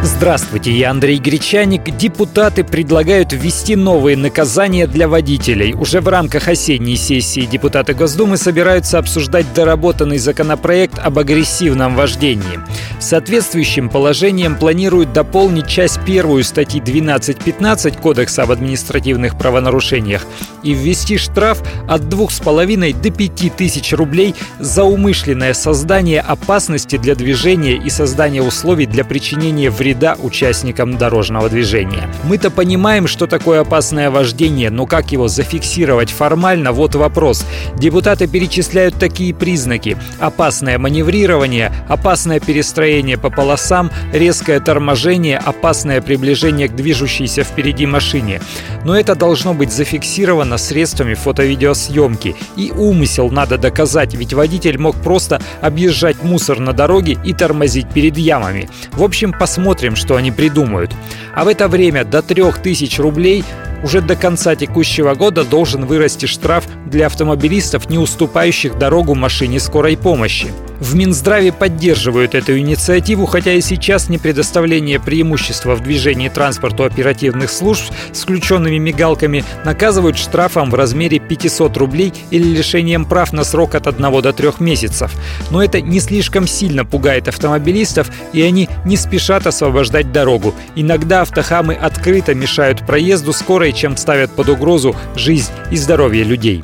[0.00, 1.96] Здравствуйте, я Андрей Гречаник.
[1.96, 5.74] Депутаты предлагают ввести новые наказания для водителей.
[5.74, 12.60] Уже в рамках осенней сессии депутаты Госдумы собираются обсуждать доработанный законопроект об агрессивном вождении.
[13.00, 20.26] Соответствующим положением планируют дополнить часть первую статьи 12.15 Кодекса об административных правонарушениях
[20.62, 27.76] и ввести штраф от 2,5 до 5 тысяч рублей за умышленное создание опасности для движения
[27.76, 32.10] и создание условий для причинения вреда вреда участникам дорожного движения.
[32.24, 37.46] Мы-то понимаем, что такое опасное вождение, но как его зафиксировать формально, вот вопрос.
[37.78, 39.96] Депутаты перечисляют такие признаки.
[40.20, 48.42] Опасное маневрирование, опасное перестроение по полосам, резкое торможение, опасное приближение к движущейся впереди машине.
[48.84, 52.36] Но это должно быть зафиксировано средствами фото-видеосъемки.
[52.56, 58.18] И умысел надо доказать, ведь водитель мог просто объезжать мусор на дороге и тормозить перед
[58.18, 58.68] ямами.
[58.92, 60.90] В общем, посмотрим Посмотрим, что они придумают.
[61.36, 63.44] А в это время до 3000 рублей
[63.84, 69.96] уже до конца текущего года должен вырасти штраф для автомобилистов, не уступающих дорогу машине скорой
[69.96, 70.48] помощи.
[70.80, 77.50] В Минздраве поддерживают эту инициативу, хотя и сейчас не предоставление преимущества в движении транспорту оперативных
[77.50, 83.74] служб с включенными мигалками наказывают штрафом в размере 500 рублей или лишением прав на срок
[83.74, 85.12] от 1 до 3 месяцев.
[85.50, 90.54] Но это не слишком сильно пугает автомобилистов, и они не спешат освобождать дорогу.
[90.76, 96.62] Иногда автохамы открыто мешают проезду скорой, чем ставят под угрозу жизнь и здоровье людей.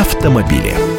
[0.00, 0.97] автомобиле.